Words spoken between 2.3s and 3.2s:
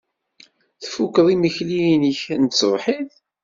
n tṣebḥit?